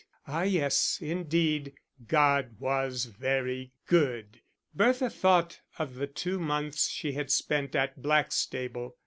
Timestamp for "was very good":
2.59-4.41